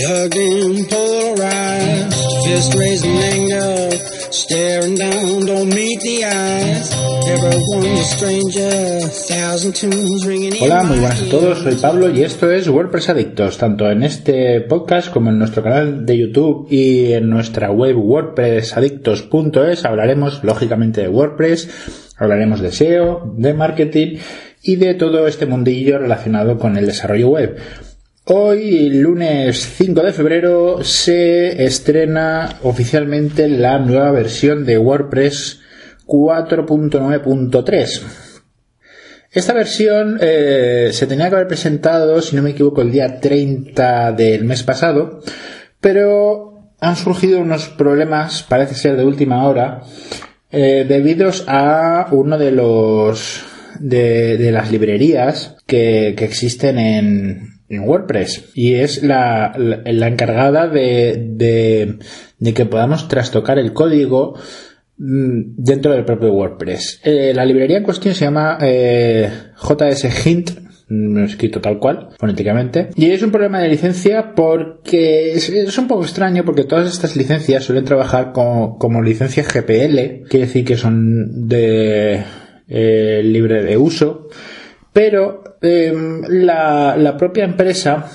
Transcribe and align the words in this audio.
Polarized, 0.00 0.88
fist 2.44 2.74
raising 2.74 3.18
anger, 3.18 3.90
staring 4.32 4.94
down, 4.94 5.44
don't 5.44 5.68
meet 5.68 6.00
the 6.00 6.24
eyes. 6.24 6.90
Everyone's 7.28 8.00
a 8.00 8.04
stranger, 8.04 9.00
thousand 9.28 9.74
tunes 9.74 10.26
ringing 10.26 10.56
in 10.56 10.62
Hola, 10.62 10.84
muy 10.84 11.00
buenas 11.00 11.22
a 11.22 11.28
todos, 11.28 11.58
soy 11.58 11.74
Pablo 11.74 12.08
y 12.08 12.22
esto 12.22 12.50
es 12.50 12.66
WordPress 12.68 13.10
Adictos, 13.10 13.58
tanto 13.58 13.90
en 13.90 14.02
este 14.02 14.62
podcast 14.62 15.12
como 15.12 15.28
en 15.28 15.38
nuestro 15.38 15.62
canal 15.62 16.06
de 16.06 16.16
YouTube 16.16 16.66
y 16.70 17.12
en 17.12 17.28
nuestra 17.28 17.70
web 17.70 17.98
wordpressadictos.es 17.98 19.84
hablaremos 19.84 20.42
lógicamente 20.42 21.02
de 21.02 21.08
WordPress, 21.08 21.68
hablaremos 22.16 22.60
de 22.60 22.72
SEO, 22.72 23.34
de 23.36 23.52
marketing 23.52 24.16
y 24.62 24.76
de 24.76 24.94
todo 24.94 25.26
este 25.26 25.44
mundillo 25.44 25.98
relacionado 25.98 26.58
con 26.58 26.78
el 26.78 26.86
desarrollo 26.86 27.28
web. 27.28 27.58
Hoy, 28.24 28.90
lunes 28.90 29.76
5 29.78 30.02
de 30.02 30.12
febrero, 30.12 30.84
se 30.84 31.64
estrena 31.64 32.58
oficialmente 32.62 33.48
la 33.48 33.78
nueva 33.78 34.10
versión 34.12 34.66
de 34.66 34.76
WordPress 34.76 35.60
4.9.3. 36.06 38.02
Esta 39.32 39.54
versión 39.54 40.18
eh, 40.20 40.90
se 40.92 41.06
tenía 41.06 41.30
que 41.30 41.36
haber 41.36 41.48
presentado, 41.48 42.20
si 42.20 42.36
no 42.36 42.42
me 42.42 42.50
equivoco, 42.50 42.82
el 42.82 42.92
día 42.92 43.20
30 43.20 44.12
del 44.12 44.44
mes 44.44 44.64
pasado, 44.64 45.20
pero 45.80 46.74
han 46.78 46.96
surgido 46.96 47.40
unos 47.40 47.68
problemas, 47.70 48.42
parece 48.42 48.74
ser 48.74 48.98
de 48.98 49.04
última 49.06 49.48
hora, 49.48 49.80
eh, 50.50 50.84
debidos 50.86 51.44
a 51.48 52.08
uno 52.12 52.36
de 52.36 52.52
los 52.52 53.44
de, 53.78 54.36
de 54.36 54.52
las 54.52 54.70
librerías 54.70 55.56
que, 55.66 56.14
que 56.16 56.26
existen 56.26 56.78
en, 56.78 57.59
en 57.70 57.88
WordPress 57.88 58.50
y 58.54 58.74
es 58.74 59.02
la, 59.02 59.54
la, 59.56 60.08
encargada 60.08 60.66
de, 60.66 61.24
de, 61.30 61.98
de 62.38 62.54
que 62.54 62.66
podamos 62.66 63.08
trastocar 63.08 63.58
el 63.58 63.72
código 63.72 64.34
mm, 64.98 65.54
dentro 65.56 65.92
del 65.92 66.04
propio 66.04 66.32
WordPress. 66.32 67.00
Eh, 67.04 67.32
la 67.34 67.44
librería 67.46 67.78
en 67.78 67.84
cuestión 67.84 68.14
se 68.14 68.24
llama 68.24 68.58
eh, 68.60 69.30
JS 69.56 70.26
Hint, 70.26 70.50
no 70.88 71.24
escrito 71.24 71.60
tal 71.60 71.78
cual, 71.78 72.08
fonéticamente. 72.18 72.90
Y 72.96 73.12
es 73.12 73.22
un 73.22 73.30
problema 73.30 73.60
de 73.60 73.68
licencia 73.68 74.34
porque 74.34 75.32
es, 75.32 75.48
es 75.48 75.78
un 75.78 75.86
poco 75.86 76.02
extraño 76.02 76.44
porque 76.44 76.64
todas 76.64 76.92
estas 76.92 77.14
licencias 77.14 77.62
suelen 77.62 77.84
trabajar 77.84 78.32
como, 78.32 78.78
como 78.78 79.00
licencias 79.00 79.46
GPL, 79.46 80.26
quiere 80.28 80.46
decir 80.46 80.64
que 80.64 80.76
son 80.76 81.48
de 81.48 82.24
eh, 82.66 83.20
libre 83.22 83.62
de 83.62 83.76
uso, 83.76 84.28
pero 84.92 85.44
eh, 85.62 85.92
la, 86.28 86.96
la 86.96 87.16
propia 87.16 87.44
empresa 87.44 88.10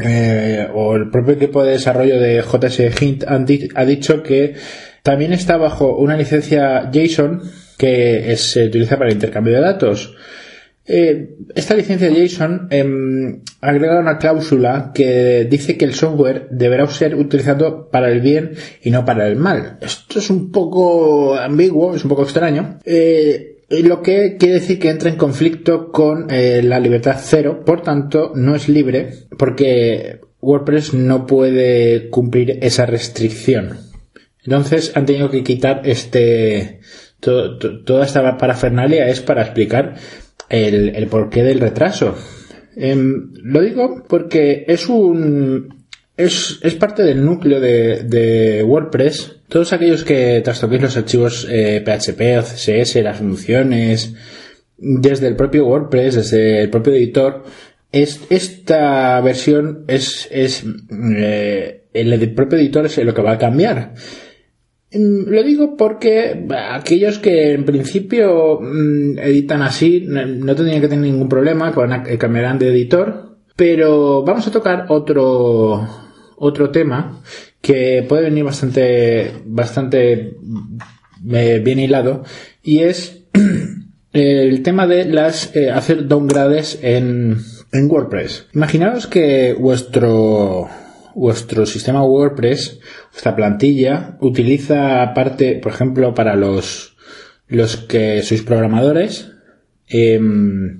eh, 0.00 0.68
o 0.72 0.94
el 0.94 1.10
propio 1.10 1.34
equipo 1.34 1.64
de 1.64 1.72
desarrollo 1.72 2.20
de 2.20 2.42
JS 2.42 3.02
Hint 3.02 3.24
ha 3.26 3.84
dicho 3.84 4.22
que 4.22 4.54
también 5.02 5.32
está 5.32 5.56
bajo 5.56 5.96
una 5.96 6.16
licencia 6.16 6.90
JSON 6.92 7.42
que 7.76 8.36
se 8.36 8.66
utiliza 8.66 8.96
para 8.96 9.08
el 9.08 9.14
intercambio 9.14 9.54
de 9.54 9.60
datos. 9.60 10.14
Eh, 10.90 11.36
esta 11.54 11.74
licencia 11.74 12.10
JSON 12.10 12.68
eh, 12.70 13.40
agrega 13.60 14.00
una 14.00 14.18
cláusula 14.18 14.92
que 14.94 15.46
dice 15.50 15.76
que 15.76 15.84
el 15.84 15.94
software 15.94 16.48
deberá 16.50 16.86
ser 16.86 17.14
utilizado 17.14 17.90
para 17.90 18.10
el 18.10 18.20
bien 18.20 18.52
y 18.82 18.90
no 18.90 19.04
para 19.04 19.26
el 19.26 19.36
mal. 19.36 19.78
Esto 19.80 20.18
es 20.18 20.30
un 20.30 20.50
poco 20.50 21.36
ambiguo, 21.36 21.94
es 21.94 22.04
un 22.04 22.08
poco 22.08 22.22
extraño. 22.22 22.78
Eh, 22.84 23.57
lo 23.70 24.02
que 24.02 24.36
quiere 24.38 24.54
decir 24.54 24.78
que 24.78 24.90
entra 24.90 25.10
en 25.10 25.16
conflicto 25.16 25.90
con 25.92 26.30
eh, 26.30 26.62
la 26.62 26.80
libertad 26.80 27.16
cero, 27.20 27.62
por 27.64 27.82
tanto 27.82 28.32
no 28.34 28.54
es 28.54 28.68
libre 28.68 29.10
porque 29.38 30.20
WordPress 30.40 30.94
no 30.94 31.26
puede 31.26 32.08
cumplir 32.10 32.58
esa 32.62 32.86
restricción. 32.86 33.78
Entonces 34.44 34.92
han 34.96 35.04
tenido 35.04 35.30
que 35.30 35.42
quitar 35.42 35.82
este 35.84 36.80
to- 37.20 37.58
to- 37.58 37.84
toda 37.84 38.06
esta 38.06 38.38
parafernalia 38.38 39.08
es 39.08 39.20
para 39.20 39.42
explicar 39.42 39.96
el, 40.48 40.90
el 40.96 41.06
porqué 41.08 41.42
del 41.42 41.60
retraso. 41.60 42.14
Em, 42.76 43.32
lo 43.42 43.60
digo 43.60 44.04
porque 44.08 44.64
es 44.68 44.88
un 44.88 45.77
es, 46.18 46.58
es 46.62 46.74
parte 46.74 47.04
del 47.04 47.24
núcleo 47.24 47.60
de, 47.60 48.02
de 48.02 48.64
WordPress. 48.64 49.36
Todos 49.48 49.72
aquellos 49.72 50.04
que 50.04 50.40
trastoquéis 50.42 50.82
los 50.82 50.96
archivos 50.96 51.46
eh, 51.48 51.82
PHP 51.82 52.38
o 52.38 52.42
CSS, 52.42 52.96
las 53.02 53.18
funciones, 53.18 54.14
desde 54.76 55.28
el 55.28 55.36
propio 55.36 55.66
WordPress, 55.66 56.16
desde 56.16 56.60
el 56.60 56.70
propio 56.70 56.92
editor, 56.94 57.44
es, 57.92 58.20
esta 58.30 59.20
versión 59.20 59.84
es, 59.86 60.28
es 60.30 60.64
eh, 60.90 61.84
el 61.94 62.34
propio 62.34 62.58
editor 62.58 62.86
es 62.86 62.98
lo 62.98 63.14
que 63.14 63.22
va 63.22 63.32
a 63.32 63.38
cambiar. 63.38 63.94
Mm, 64.92 65.30
Lo 65.30 65.42
digo 65.44 65.76
porque 65.76 66.46
aquellos 66.72 67.20
que 67.20 67.52
en 67.52 67.64
principio 67.64 68.58
mm, 68.60 69.18
editan 69.20 69.62
así 69.62 70.04
no, 70.08 70.54
tendrían 70.56 70.80
que 70.80 70.88
tener 70.88 71.04
ningún 71.04 71.28
problema, 71.28 71.72
eh, 72.08 72.18
cambiarán 72.18 72.58
de 72.58 72.70
editor, 72.70 73.36
pero 73.54 74.24
vamos 74.24 74.46
a 74.48 74.50
tocar 74.50 74.86
otro 74.88 76.07
otro 76.38 76.70
tema 76.70 77.22
que 77.60 78.04
puede 78.08 78.24
venir 78.24 78.44
bastante 78.44 79.32
bastante 79.44 80.36
eh, 81.30 81.60
bien 81.64 81.78
hilado 81.78 82.24
y 82.62 82.80
es 82.80 83.24
el 84.12 84.62
tema 84.62 84.86
de 84.86 85.04
las 85.04 85.54
eh, 85.54 85.70
hacer 85.70 86.06
downgrades 86.06 86.78
en, 86.82 87.38
en 87.72 87.90
WordPress. 87.90 88.46
Imaginaos 88.54 89.06
que 89.06 89.54
vuestro 89.54 90.68
vuestro 91.14 91.66
sistema 91.66 92.04
WordPress, 92.04 92.78
vuestra 93.10 93.34
plantilla, 93.34 94.16
utiliza 94.20 95.02
aparte, 95.02 95.56
por 95.56 95.72
ejemplo, 95.72 96.14
para 96.14 96.36
los 96.36 96.96
los 97.48 97.76
que 97.76 98.22
sois 98.22 98.42
programadores, 98.42 99.32
em, 99.88 100.78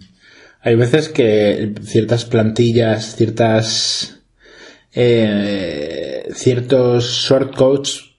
hay 0.60 0.74
veces 0.76 1.08
que 1.08 1.72
ciertas 1.82 2.26
plantillas, 2.26 3.16
ciertas 3.16 4.17
eh, 5.00 6.26
ciertos 6.32 7.04
shortcodes 7.04 8.16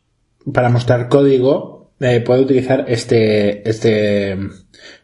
para 0.53 0.69
mostrar 0.69 1.09
código 1.09 1.91
eh, 1.99 2.21
puede 2.21 2.41
utilizar 2.41 2.85
este 2.87 3.69
este 3.69 4.37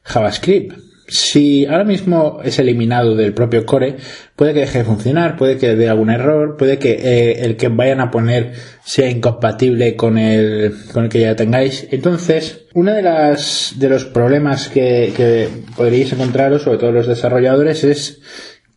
JavaScript. 0.04 0.78
Si 1.08 1.66
ahora 1.66 1.84
mismo 1.84 2.40
es 2.44 2.58
eliminado 2.58 3.16
del 3.16 3.34
propio 3.34 3.66
core, 3.66 3.98
puede 4.36 4.54
que 4.54 4.62
deje 4.62 4.80
de 4.80 4.86
funcionar, 4.86 5.36
puede 5.36 5.58
que 5.58 5.76
dé 5.76 5.90
algún 5.90 6.10
error, 6.10 6.56
puede 6.58 6.80
que 6.80 6.94
eh, 6.94 7.46
el 7.46 7.58
que 7.58 7.68
vayan 7.68 8.00
a 8.00 8.10
poner 8.10 8.54
sea 8.84 9.10
incompatible 9.10 9.96
con 9.98 10.18
el, 10.18 10.74
con 10.94 11.04
el 11.04 11.10
que 11.10 11.20
ya 11.20 11.36
tengáis. 11.36 11.88
Entonces, 11.92 12.66
uno 12.74 12.92
de 12.92 13.04
de 13.04 13.90
los 13.90 14.06
problemas 14.06 14.70
que, 14.70 15.14
que 15.16 15.50
podríais 15.76 16.14
encontraros, 16.14 16.64
sobre 16.64 16.80
todo 16.80 16.92
los 16.92 17.08
desarrolladores, 17.08 17.84
es 17.84 18.22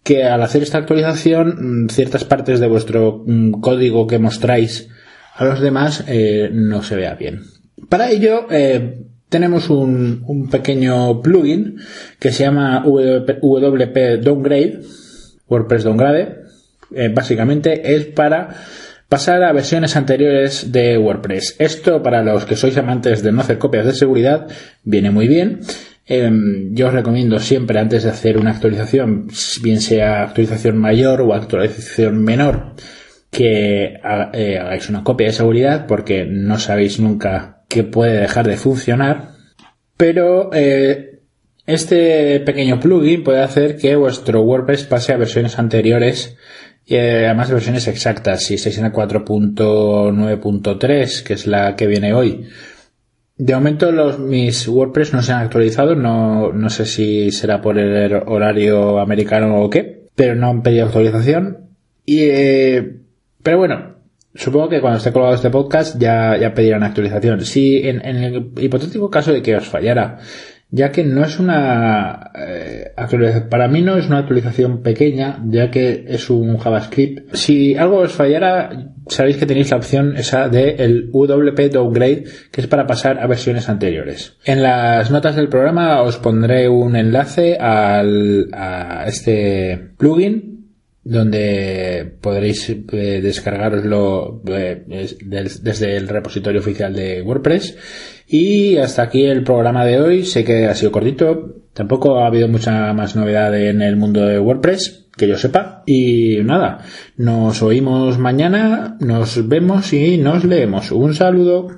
que 0.09 0.25
al 0.25 0.41
hacer 0.41 0.63
esta 0.63 0.79
actualización, 0.79 1.85
mm, 1.85 1.89
ciertas 1.91 2.25
partes 2.25 2.61
de 2.61 2.67
vuestro 2.67 3.25
mm, 3.27 3.61
código 3.61 4.07
que 4.07 4.19
mostráis 4.19 4.89
a 5.35 5.45
los 5.45 5.61
demás 5.61 6.03
eh, 6.09 6.49
no 6.51 6.83
se 6.83 6.97
vea 6.97 7.15
bien. 7.15 7.43
Para 7.91 8.11
ello, 8.11 8.47
eh, 8.51 9.03
tenemos 9.29 9.69
un, 9.69 10.49
pequeño 10.51 11.21
plugin 11.21 11.77
que 12.19 12.33
se 12.33 12.45
llama 12.45 12.85
WP, 12.87 13.39
WP 13.43 14.23
Downgrade, 14.23 14.81
WordPress 15.47 15.85
Downgrade. 15.85 16.37
Eh, 16.95 17.13
básicamente 17.15 17.95
es 17.95 18.07
para 18.07 18.49
pasar 19.11 19.43
a 19.43 19.53
versiones 19.53 19.95
anteriores 19.95 20.73
de 20.73 20.97
WordPress. 20.97 21.57
Esto 21.59 22.03
para 22.03 22.23
los 22.23 22.47
que 22.47 22.57
sois 22.57 22.79
amantes 22.79 23.23
de 23.23 23.31
no 23.31 23.43
hacer 23.43 23.59
copias 23.59 23.85
de 23.85 23.93
seguridad 23.93 24.47
viene 24.85 25.11
muy 25.11 25.29
bien. 25.29 25.61
Eh, 26.09 26.31
yo 26.71 26.89
os 26.89 26.95
recomiendo 26.95 27.39
siempre 27.39 27.79
antes 27.79 28.05
de 28.05 28.11
hacer 28.11 28.39
una 28.39 28.53
actualización, 28.53 29.29
bien 29.63 29.81
sea 29.81 30.23
actualización 30.23 30.79
mayor 30.79 31.21
o 31.21 31.35
actualización 31.35 32.25
menor, 32.25 32.75
que 33.31 34.01
eh, 34.33 34.59
hagáis 34.59 34.89
una 34.89 35.05
copia 35.05 35.27
de 35.27 35.35
seguridad 35.35 35.87
porque 35.87 36.25
no 36.25 36.59
sabéis 36.59 36.99
nunca 36.99 37.59
que 37.69 37.85
puede 37.85 38.21
dejar 38.21 38.47
de 38.47 38.57
funcionar. 38.57 39.33
Pero 39.97 40.51
eh, 40.55 41.21
este 41.67 42.41
pequeño 42.41 42.81
plugin 42.81 43.23
puede 43.23 43.43
hacer 43.43 43.77
que 43.77 43.95
vuestro 43.97 44.41
WordPress 44.43 44.85
pase 44.85 45.13
a 45.13 45.19
versiones 45.19 45.59
anteriores 45.59 46.39
y 46.87 46.95
eh, 46.95 47.27
además 47.27 47.51
versiones 47.51 47.87
exactas. 47.89 48.45
Si 48.45 48.55
estáis 48.55 48.79
en 48.79 48.85
la 48.85 48.93
4.9.3, 48.93 51.23
que 51.23 51.35
es 51.35 51.47
la 51.47 51.77
que 51.77 51.87
viene 51.87 52.15
hoy, 52.15 52.49
de 53.39 53.55
momento 53.55 53.93
los, 53.93 54.19
mis 54.19 54.67
WordPress 54.67 55.15
no 55.15 55.23
se 55.23 55.33
han 55.33 55.43
actualizado, 55.43 55.95
no, 55.95 56.53
no 56.53 56.71
sé 56.71 56.87
si 56.87 57.31
será 57.31 57.63
por 57.63 57.79
el 57.79 58.13
horario 58.27 58.99
americano 58.99 59.63
o 59.63 59.71
qué, 59.71 60.07
pero 60.17 60.35
no 60.35 60.51
han 60.51 60.63
pedido 60.63 60.87
actualización. 60.87 61.69
Y, 62.05 62.23
eh, 62.23 62.97
pero 63.41 63.59
bueno, 63.59 63.95
supongo 64.35 64.69
que 64.69 64.81
cuando 64.81 64.99
esté 64.99 65.13
colgado 65.13 65.37
este 65.37 65.51
podcast 65.51 66.01
ya, 66.01 66.37
ya 66.37 66.53
pedirán 66.53 66.83
actualización. 66.83 67.45
Si 67.45 67.79
en, 67.87 68.05
en 68.05 68.17
el 68.17 68.53
hipotético 68.59 69.09
caso 69.09 69.33
de 69.33 69.41
que 69.41 69.55
os 69.55 69.69
fallara 69.69 70.19
ya 70.71 70.93
que 70.93 71.05
no 71.05 71.25
es 71.25 71.39
una 71.39 72.31
eh, 72.35 72.93
para 73.49 73.69
mí 73.69 73.81
no 73.83 73.97
es 73.97 74.07
una 74.07 74.19
actualización 74.19 74.83
pequeña 74.83 75.43
ya 75.47 75.71
que 75.71 76.05
es 76.09 76.29
un 76.31 76.59
JavaScript. 76.59 77.35
Si 77.35 77.77
algo 77.77 77.99
os 77.99 78.13
fallara 78.13 78.93
sabéis 79.07 79.39
que 79.39 79.47
tenéis 79.47 79.71
la 79.71 79.79
opción 79.79 80.17
esa 80.17 80.49
de 80.49 80.77
el 80.79 81.11
WP 81.11 81.73
Downgrade 81.73 82.25
que 82.51 82.61
es 82.61 82.67
para 82.67 82.87
pasar 82.87 83.19
a 83.19 83.27
versiones 83.27 83.69
anteriores. 83.69 84.37
En 84.45 84.63
las 84.63 85.11
notas 85.11 85.37
del 85.37 85.49
programa 85.49 86.03
os 86.03 86.19
pondré 86.19 86.69
un 86.69 86.97
enlace 86.97 87.57
al, 87.57 88.49
a 88.53 89.05
este 89.07 89.93
plugin 89.97 90.58
donde 91.09 92.17
podréis 92.21 92.69
eh, 92.69 93.21
descargarlo 93.23 94.43
eh, 94.47 94.85
desde 95.25 95.97
el 95.97 96.07
repositorio 96.07 96.61
oficial 96.61 96.95
de 96.95 97.23
WordPress. 97.23 97.77
Y 98.27 98.77
hasta 98.77 99.05
aquí 99.05 99.25
el 99.25 99.43
programa 99.43 99.87
de 99.87 100.01
hoy. 100.01 100.27
Sé 100.27 100.45
que 100.45 100.67
ha 100.67 100.75
sido 100.75 100.93
cortito. 100.93 101.63
Tampoco 101.73 102.19
ha 102.19 102.27
habido 102.27 102.47
mucha 102.49 102.93
más 102.93 103.17
novedad 103.17 103.59
en 103.59 103.81
el 103.81 103.97
mundo 103.97 104.27
de 104.27 104.39
WordPress, 104.39 105.07
que 105.17 105.27
yo 105.27 105.39
sepa. 105.39 105.83
Y 105.87 106.39
nada, 106.45 106.85
nos 107.17 107.63
oímos 107.63 108.19
mañana, 108.19 108.99
nos 109.01 109.49
vemos 109.49 109.93
y 109.95 110.19
nos 110.19 110.45
leemos. 110.45 110.91
Un 110.93 111.15
saludo. 111.15 111.69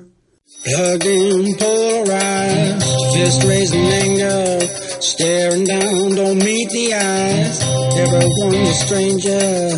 Staring 5.01 5.63
down, 5.63 6.15
don't 6.15 6.37
meet 6.43 6.69
the 6.69 6.93
eyes. 6.93 7.59
Everyone's 7.97 8.69
a 8.69 8.73
stranger. 8.73 9.71